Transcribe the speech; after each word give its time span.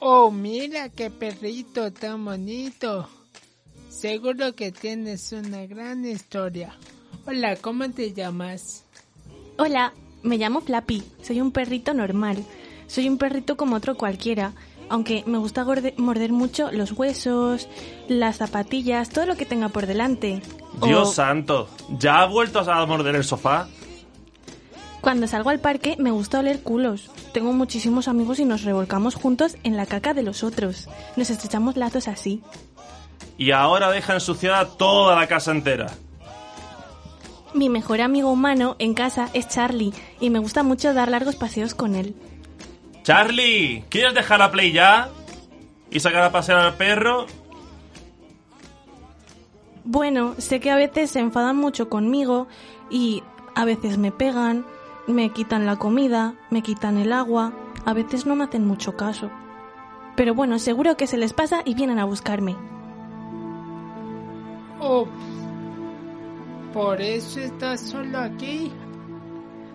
Oh, 0.00 0.30
mira 0.30 0.88
qué 0.90 1.10
perrito 1.10 1.92
tan 1.92 2.24
bonito. 2.24 3.08
Seguro 3.88 4.54
que 4.54 4.70
tienes 4.70 5.32
una 5.32 5.66
gran 5.66 6.04
historia. 6.04 6.76
Hola, 7.26 7.56
¿cómo 7.56 7.88
te 7.90 8.12
llamas? 8.12 8.84
Hola, 9.56 9.92
me 10.22 10.36
llamo 10.36 10.60
Flappy. 10.60 11.02
Soy 11.22 11.40
un 11.40 11.52
perrito 11.52 11.94
normal. 11.94 12.44
Soy 12.86 13.08
un 13.08 13.18
perrito 13.18 13.56
como 13.56 13.76
otro 13.76 13.96
cualquiera. 13.96 14.52
Aunque 14.90 15.24
me 15.26 15.38
gusta 15.38 15.64
morder 15.64 16.32
mucho 16.32 16.70
los 16.70 16.92
huesos, 16.92 17.68
las 18.08 18.36
zapatillas, 18.36 19.08
todo 19.08 19.26
lo 19.26 19.36
que 19.36 19.46
tenga 19.46 19.70
por 19.70 19.86
delante. 19.86 20.42
O 20.80 20.86
Dios 20.86 21.14
santo, 21.14 21.68
¿ya 21.98 22.20
ha 22.20 22.26
vuelto 22.26 22.60
a 22.60 22.86
morder 22.86 23.16
el 23.16 23.24
sofá? 23.24 23.68
Cuando 25.04 25.28
salgo 25.28 25.50
al 25.50 25.60
parque 25.60 25.96
me 25.98 26.10
gusta 26.10 26.40
oler 26.40 26.62
culos. 26.62 27.10
Tengo 27.34 27.52
muchísimos 27.52 28.08
amigos 28.08 28.38
y 28.38 28.46
nos 28.46 28.62
revolcamos 28.62 29.14
juntos 29.14 29.58
en 29.62 29.76
la 29.76 29.84
caca 29.84 30.14
de 30.14 30.22
los 30.22 30.42
otros. 30.42 30.88
Nos 31.16 31.28
estrechamos 31.28 31.76
lazos 31.76 32.08
así. 32.08 32.42
Y 33.36 33.50
ahora 33.50 33.90
deja 33.90 34.14
ensuciada 34.14 34.66
toda 34.66 35.14
la 35.14 35.26
casa 35.26 35.50
entera. 35.50 35.92
Mi 37.52 37.68
mejor 37.68 38.00
amigo 38.00 38.32
humano 38.32 38.76
en 38.78 38.94
casa 38.94 39.28
es 39.34 39.46
Charlie 39.46 39.92
y 40.20 40.30
me 40.30 40.38
gusta 40.38 40.62
mucho 40.62 40.94
dar 40.94 41.10
largos 41.10 41.36
paseos 41.36 41.74
con 41.74 41.96
él. 41.96 42.16
Charlie, 43.02 43.84
¿quieres 43.90 44.14
dejar 44.14 44.38
la 44.38 44.50
play 44.50 44.72
ya? 44.72 45.10
¿Y 45.90 46.00
sacar 46.00 46.22
a 46.22 46.32
pasear 46.32 46.58
al 46.60 46.74
perro? 46.74 47.26
Bueno, 49.84 50.34
sé 50.38 50.60
que 50.60 50.70
a 50.70 50.76
veces 50.76 51.10
se 51.10 51.20
enfadan 51.20 51.56
mucho 51.56 51.90
conmigo 51.90 52.48
y 52.90 53.22
a 53.54 53.66
veces 53.66 53.98
me 53.98 54.10
pegan, 54.10 54.64
me 55.06 55.30
quitan 55.30 55.66
la 55.66 55.76
comida, 55.76 56.34
me 56.50 56.62
quitan 56.62 56.98
el 56.98 57.12
agua, 57.12 57.52
a 57.84 57.92
veces 57.94 58.26
no 58.26 58.36
me 58.36 58.44
hacen 58.44 58.66
mucho 58.66 58.96
caso. 58.96 59.30
Pero 60.16 60.34
bueno, 60.34 60.58
seguro 60.58 60.96
que 60.96 61.06
se 61.06 61.16
les 61.16 61.32
pasa 61.32 61.62
y 61.64 61.74
vienen 61.74 61.98
a 61.98 62.04
buscarme. 62.04 62.56
Oh, 64.80 65.06
¿por 66.72 67.00
eso 67.00 67.40
estás 67.40 67.80
solo 67.80 68.18
aquí? 68.18 68.72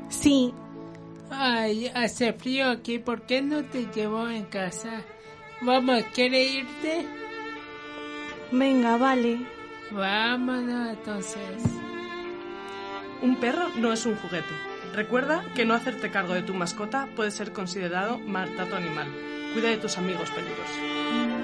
Sí, 0.09 0.53
Ay, 1.31 1.87
hace 1.93 2.33
frío 2.33 2.69
aquí, 2.69 2.97
¿por 2.97 3.21
qué 3.21 3.41
no 3.41 3.63
te 3.63 3.85
llevo 3.93 4.27
en 4.27 4.45
casa? 4.45 5.03
Vamos, 5.61 6.03
¿quieres 6.13 6.51
irte? 6.51 7.05
venga, 8.51 8.97
vale. 8.97 9.45
Vámonos 9.91 10.89
entonces. 10.89 11.63
Un 13.21 13.35
perro 13.35 13.69
no 13.75 13.93
es 13.93 14.05
un 14.05 14.15
juguete. 14.15 14.53
Recuerda 14.93 15.43
que 15.55 15.65
no 15.65 15.73
hacerte 15.73 16.11
cargo 16.11 16.33
de 16.33 16.41
tu 16.41 16.53
mascota 16.53 17.07
puede 17.15 17.31
ser 17.31 17.51
considerado 17.51 18.19
maltrato 18.19 18.75
animal. 18.75 19.07
Cuida 19.53 19.69
de 19.69 19.77
tus 19.77 19.97
amigos 19.97 20.29
peludos. 20.31 21.38